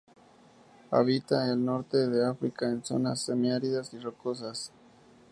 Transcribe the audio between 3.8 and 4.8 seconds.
y rocosas.